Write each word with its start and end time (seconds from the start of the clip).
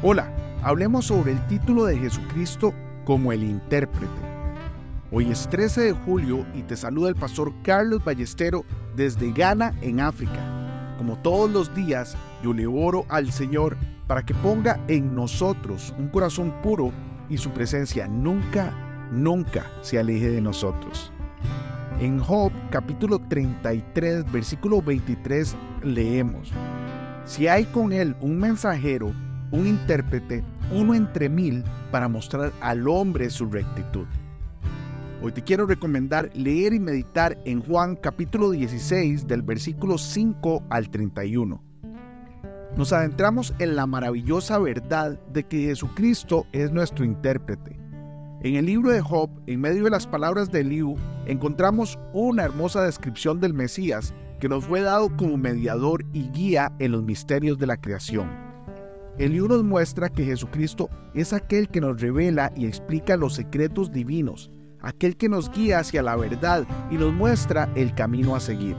Hola, 0.00 0.32
hablemos 0.62 1.06
sobre 1.06 1.32
el 1.32 1.46
título 1.48 1.86
de 1.86 1.98
Jesucristo 1.98 2.72
como 3.04 3.32
el 3.32 3.42
intérprete. 3.42 4.06
Hoy 5.10 5.28
es 5.28 5.48
13 5.48 5.80
de 5.80 5.92
julio 5.92 6.46
y 6.54 6.62
te 6.62 6.76
saluda 6.76 7.08
el 7.08 7.16
pastor 7.16 7.52
Carlos 7.64 8.04
Ballestero 8.04 8.64
desde 8.94 9.32
Ghana, 9.32 9.74
en 9.80 9.98
África. 9.98 10.94
Como 10.98 11.18
todos 11.18 11.50
los 11.50 11.74
días, 11.74 12.16
yo 12.44 12.52
le 12.52 12.68
oro 12.68 13.06
al 13.08 13.32
Señor 13.32 13.76
para 14.06 14.24
que 14.24 14.34
ponga 14.34 14.78
en 14.86 15.16
nosotros 15.16 15.92
un 15.98 16.06
corazón 16.10 16.54
puro 16.62 16.92
y 17.28 17.36
su 17.36 17.50
presencia 17.50 18.06
nunca, 18.06 18.72
nunca 19.10 19.66
se 19.82 19.98
aleje 19.98 20.30
de 20.30 20.40
nosotros. 20.40 21.10
En 21.98 22.20
Job 22.20 22.52
capítulo 22.70 23.18
33, 23.18 24.30
versículo 24.30 24.80
23 24.80 25.56
leemos, 25.82 26.52
Si 27.24 27.48
hay 27.48 27.64
con 27.64 27.92
él 27.92 28.14
un 28.20 28.38
mensajero, 28.38 29.12
un 29.50 29.66
intérprete, 29.66 30.44
uno 30.72 30.94
entre 30.94 31.28
mil, 31.28 31.64
para 31.90 32.08
mostrar 32.08 32.52
al 32.60 32.86
hombre 32.88 33.30
su 33.30 33.46
rectitud. 33.46 34.06
Hoy 35.22 35.32
te 35.32 35.42
quiero 35.42 35.66
recomendar 35.66 36.30
leer 36.34 36.72
y 36.74 36.78
meditar 36.78 37.36
en 37.44 37.60
Juan 37.60 37.96
capítulo 37.96 38.50
16 38.50 39.26
del 39.26 39.42
versículo 39.42 39.98
5 39.98 40.62
al 40.70 40.90
31. 40.90 41.60
Nos 42.76 42.92
adentramos 42.92 43.52
en 43.58 43.74
la 43.74 43.86
maravillosa 43.86 44.58
verdad 44.58 45.18
de 45.32 45.44
que 45.44 45.64
Jesucristo 45.64 46.46
es 46.52 46.70
nuestro 46.70 47.04
intérprete. 47.04 47.76
En 48.42 48.54
el 48.54 48.66
libro 48.66 48.90
de 48.90 49.00
Job, 49.00 49.30
en 49.48 49.60
medio 49.60 49.84
de 49.84 49.90
las 49.90 50.06
palabras 50.06 50.52
de 50.52 50.60
Eliú, 50.60 50.94
encontramos 51.26 51.98
una 52.12 52.44
hermosa 52.44 52.84
descripción 52.84 53.40
del 53.40 53.54
Mesías 53.54 54.14
que 54.38 54.48
nos 54.48 54.66
fue 54.66 54.82
dado 54.82 55.16
como 55.16 55.36
mediador 55.36 56.04
y 56.12 56.28
guía 56.28 56.72
en 56.78 56.92
los 56.92 57.02
misterios 57.02 57.58
de 57.58 57.66
la 57.66 57.76
creación. 57.78 58.47
El 59.18 59.32
libro 59.32 59.56
nos 59.56 59.64
muestra 59.64 60.08
que 60.08 60.24
Jesucristo 60.24 60.88
es 61.12 61.32
aquel 61.32 61.68
que 61.68 61.80
nos 61.80 62.00
revela 62.00 62.52
y 62.54 62.66
explica 62.66 63.16
los 63.16 63.34
secretos 63.34 63.90
divinos, 63.90 64.48
aquel 64.80 65.16
que 65.16 65.28
nos 65.28 65.50
guía 65.50 65.80
hacia 65.80 66.04
la 66.04 66.14
verdad 66.14 66.64
y 66.88 66.94
nos 66.94 67.12
muestra 67.12 67.68
el 67.74 67.92
camino 67.96 68.36
a 68.36 68.40
seguir. 68.40 68.76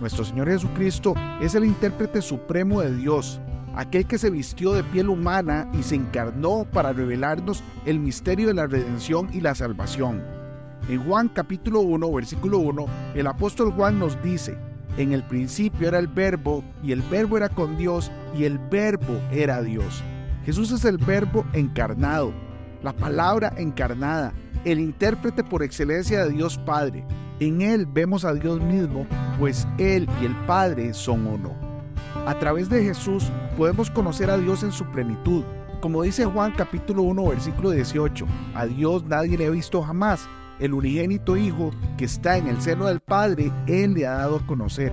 Nuestro 0.00 0.24
Señor 0.24 0.46
Jesucristo 0.46 1.14
es 1.40 1.56
el 1.56 1.64
intérprete 1.64 2.22
supremo 2.22 2.82
de 2.82 2.94
Dios, 2.94 3.40
aquel 3.74 4.06
que 4.06 4.18
se 4.18 4.30
vistió 4.30 4.74
de 4.74 4.84
piel 4.84 5.08
humana 5.08 5.68
y 5.76 5.82
se 5.82 5.96
encarnó 5.96 6.64
para 6.72 6.92
revelarnos 6.92 7.64
el 7.84 7.98
misterio 7.98 8.46
de 8.46 8.54
la 8.54 8.68
redención 8.68 9.28
y 9.32 9.40
la 9.40 9.56
salvación. 9.56 10.22
En 10.88 11.02
Juan 11.02 11.28
capítulo 11.28 11.80
1, 11.80 12.12
versículo 12.12 12.58
1, 12.58 12.86
el 13.16 13.26
apóstol 13.26 13.72
Juan 13.72 13.98
nos 13.98 14.22
dice, 14.22 14.56
en 14.98 15.12
el 15.12 15.22
principio 15.22 15.88
era 15.88 15.98
el 16.00 16.08
verbo 16.08 16.64
y 16.82 16.92
el 16.92 17.02
verbo 17.02 17.36
era 17.36 17.48
con 17.48 17.76
Dios 17.76 18.10
y 18.36 18.44
el 18.44 18.58
verbo 18.58 19.20
era 19.30 19.62
Dios. 19.62 20.02
Jesús 20.44 20.72
es 20.72 20.84
el 20.84 20.98
verbo 20.98 21.46
encarnado, 21.52 22.32
la 22.82 22.92
palabra 22.92 23.52
encarnada, 23.56 24.32
el 24.64 24.80
intérprete 24.80 25.44
por 25.44 25.62
excelencia 25.62 26.24
de 26.24 26.30
Dios 26.30 26.58
Padre. 26.58 27.04
En 27.38 27.62
Él 27.62 27.86
vemos 27.86 28.24
a 28.24 28.34
Dios 28.34 28.60
mismo, 28.60 29.06
pues 29.38 29.68
Él 29.78 30.08
y 30.20 30.24
el 30.24 30.34
Padre 30.46 30.92
son 30.92 31.26
uno. 31.26 31.54
A 32.26 32.36
través 32.40 32.68
de 32.68 32.82
Jesús 32.82 33.30
podemos 33.56 33.90
conocer 33.90 34.30
a 34.30 34.36
Dios 34.36 34.64
en 34.64 34.72
su 34.72 34.84
plenitud. 34.86 35.44
Como 35.80 36.02
dice 36.02 36.24
Juan 36.24 36.52
capítulo 36.56 37.02
1 37.02 37.24
versículo 37.28 37.70
18, 37.70 38.26
a 38.54 38.66
Dios 38.66 39.04
nadie 39.04 39.38
le 39.38 39.46
ha 39.46 39.50
visto 39.50 39.80
jamás 39.80 40.28
el 40.60 40.74
unigénito 40.74 41.36
Hijo 41.36 41.70
que 41.96 42.04
está 42.04 42.36
en 42.36 42.48
el 42.48 42.60
seno 42.60 42.86
del 42.86 43.00
Padre, 43.00 43.52
Él 43.66 43.94
le 43.94 44.06
ha 44.06 44.14
dado 44.14 44.36
a 44.36 44.46
conocer. 44.46 44.92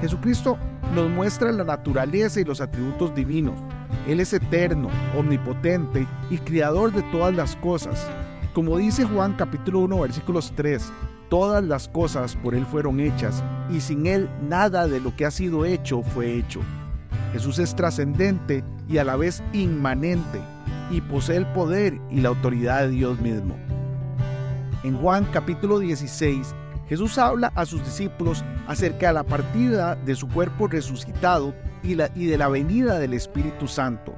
Jesucristo 0.00 0.58
nos 0.94 1.10
muestra 1.10 1.52
la 1.52 1.64
naturaleza 1.64 2.40
y 2.40 2.44
los 2.44 2.60
atributos 2.60 3.14
divinos. 3.14 3.58
Él 4.06 4.20
es 4.20 4.32
eterno, 4.32 4.88
omnipotente 5.16 6.06
y 6.30 6.38
creador 6.38 6.92
de 6.92 7.02
todas 7.04 7.34
las 7.34 7.56
cosas. 7.56 8.06
Como 8.52 8.76
dice 8.78 9.04
Juan 9.04 9.34
capítulo 9.34 9.80
1 9.80 10.00
versículos 10.00 10.52
3, 10.56 10.92
todas 11.30 11.64
las 11.64 11.88
cosas 11.88 12.36
por 12.36 12.54
Él 12.54 12.66
fueron 12.66 13.00
hechas 13.00 13.42
y 13.70 13.80
sin 13.80 14.06
Él 14.06 14.28
nada 14.42 14.86
de 14.86 15.00
lo 15.00 15.16
que 15.16 15.24
ha 15.24 15.30
sido 15.30 15.64
hecho 15.64 16.02
fue 16.02 16.34
hecho. 16.34 16.60
Jesús 17.32 17.58
es 17.58 17.74
trascendente 17.74 18.62
y 18.88 18.98
a 18.98 19.04
la 19.04 19.16
vez 19.16 19.42
inmanente 19.54 20.40
y 20.90 21.00
posee 21.00 21.36
el 21.36 21.46
poder 21.46 21.98
y 22.10 22.20
la 22.20 22.28
autoridad 22.28 22.82
de 22.82 22.90
Dios 22.90 23.18
mismo. 23.20 23.56
En 24.84 24.98
Juan 24.98 25.24
capítulo 25.32 25.78
16, 25.78 26.56
Jesús 26.88 27.16
habla 27.16 27.52
a 27.54 27.64
sus 27.64 27.84
discípulos 27.84 28.44
acerca 28.66 29.08
de 29.08 29.12
la 29.12 29.22
partida 29.22 29.94
de 29.94 30.16
su 30.16 30.28
cuerpo 30.28 30.66
resucitado 30.66 31.54
y, 31.84 31.94
de 31.94 32.36
la 32.36 32.48
venida 32.48 32.98
del 32.98 33.14
Espíritu 33.14 33.68
Santo. 33.68 34.12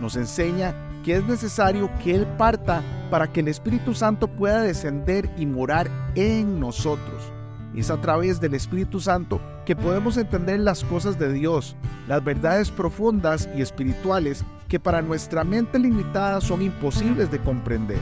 Nos 0.00 0.16
enseña 0.16 0.74
que 1.04 1.16
es 1.16 1.24
necesario 1.24 1.90
que 2.02 2.14
Él 2.14 2.26
parta 2.38 2.82
para 3.10 3.30
que 3.30 3.40
el 3.40 3.48
Espíritu 3.48 3.92
Santo 3.92 4.28
pueda 4.28 4.62
descender 4.62 5.28
y 5.36 5.44
morar 5.44 5.90
en 6.14 6.58
nosotros. 6.58 7.30
Es 7.74 7.90
a 7.90 8.00
través 8.00 8.40
del 8.40 8.54
Espíritu 8.54 9.00
Santo 9.00 9.42
que 9.66 9.76
podemos 9.76 10.16
entender 10.16 10.60
las 10.60 10.84
cosas 10.84 11.18
de 11.18 11.34
Dios, 11.34 11.76
las 12.08 12.24
verdades 12.24 12.70
profundas 12.70 13.46
y 13.54 13.60
espirituales 13.60 14.42
que 14.68 14.80
para 14.80 15.02
nuestra 15.02 15.44
mente 15.44 15.78
limitada 15.78 16.40
son 16.40 16.62
imposibles 16.62 17.30
de 17.30 17.38
comprender. 17.40 17.98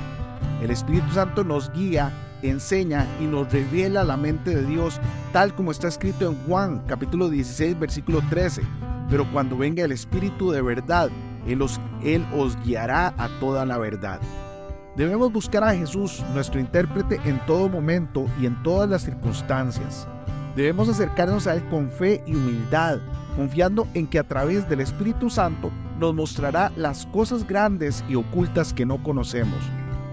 El 0.62 0.71
Espíritu 0.71 1.12
Santo 1.12 1.44
nos 1.44 1.71
guía, 1.72 2.11
enseña 2.43 3.06
y 3.21 3.25
nos 3.25 3.53
revela 3.53 4.05
la 4.05 4.17
mente 4.17 4.55
de 4.55 4.65
Dios, 4.65 5.00
tal 5.33 5.55
como 5.55 5.71
está 5.71 5.89
escrito 5.89 6.28
en 6.28 6.34
Juan 6.47 6.83
capítulo 6.87 7.28
16 7.28 7.78
versículo 7.78 8.22
13. 8.31 8.62
Pero 9.11 9.31
cuando 9.33 9.56
venga 9.56 9.84
el 9.84 9.93
Espíritu 9.93 10.50
de 10.50 10.62
verdad, 10.62 11.11
Él 11.47 11.61
os, 11.62 11.78
guiará 12.65 13.15
a 13.19 13.28
toda 13.39 13.66
la 13.66 13.78
verdad. 13.78 14.19
Debemos 14.97 15.31
buscar 15.31 15.62
a 15.62 15.75
Jesús, 15.75 16.25
nuestro 16.33 16.59
intérprete, 16.59 17.21
en 17.27 17.39
todo 17.45 17.69
momento 17.69 18.27
y 18.41 18.47
en 18.47 18.61
todas 18.62 18.89
las 18.89 19.03
circunstancias. 19.03 20.09
Debemos 20.56 20.89
acercarnos 20.89 21.47
a 21.47 21.55
Él 21.55 21.69
con 21.69 21.91
fe 21.91 22.22
y 22.27 22.34
humildad, 22.34 22.99
confiando 23.37 23.87
en 23.93 24.06
que 24.06 24.19
a 24.19 24.27
través 24.27 24.66
del 24.71 24.81
Espíritu 24.81 25.28
Santo 25.28 25.71
nos 26.00 26.15
mostrará 26.15 26.72
las 26.77 27.05
cosas 27.06 27.47
grandes 27.47 28.03
y 28.09 28.15
ocultas 28.15 28.72
que 28.72 28.87
no 28.87 29.03
conocemos. 29.03 29.61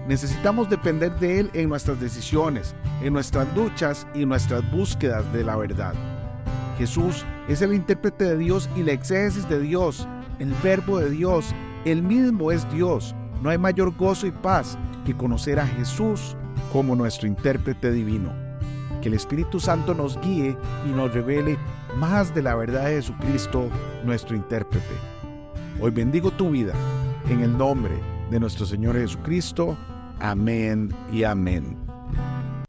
Necesitamos 0.08 0.68
depender 0.68 1.18
de 1.18 1.40
Él 1.40 1.50
en 1.54 1.70
nuestras 1.70 1.98
decisiones, 1.98 2.74
en 3.02 3.14
nuestras 3.14 3.48
luchas 3.56 4.06
y 4.14 4.26
nuestras 4.26 4.68
búsquedas 4.70 5.30
de 5.32 5.44
la 5.44 5.56
verdad. 5.56 5.94
Jesús 6.78 7.24
es 7.48 7.62
el 7.62 7.72
intérprete 7.72 8.24
de 8.24 8.36
Dios 8.36 8.68
y 8.76 8.82
la 8.82 8.92
exégesis 8.92 9.48
de 9.48 9.60
Dios, 9.60 10.06
el 10.40 10.52
verbo 10.62 10.98
de 10.98 11.08
Dios. 11.08 11.54
Él 11.86 12.02
mismo 12.02 12.52
es 12.52 12.70
Dios. 12.70 13.14
No 13.42 13.48
hay 13.48 13.58
mayor 13.58 13.96
gozo 13.96 14.26
y 14.26 14.30
paz 14.30 14.76
que 15.06 15.16
conocer 15.16 15.58
a 15.58 15.66
Jesús 15.66 16.36
como 16.72 16.94
nuestro 16.94 17.26
intérprete 17.26 17.90
divino. 17.90 18.30
Que 19.00 19.08
el 19.08 19.14
Espíritu 19.14 19.58
Santo 19.58 19.94
nos 19.94 20.20
guíe 20.20 20.56
y 20.86 20.88
nos 20.90 21.14
revele 21.14 21.58
más 21.96 22.34
de 22.34 22.42
la 22.42 22.54
verdad 22.56 22.86
de 22.86 22.96
Jesucristo, 22.96 23.68
nuestro 24.04 24.36
intérprete. 24.36 24.94
Hoy 25.80 25.90
bendigo 25.90 26.30
tu 26.30 26.50
vida 26.50 26.74
en 27.28 27.40
el 27.40 27.56
nombre 27.56 27.94
de 28.30 28.40
nuestro 28.40 28.66
Señor 28.66 28.96
Jesucristo. 28.96 29.76
Amén 30.20 30.90
y 31.12 31.24
amén. 31.24 31.83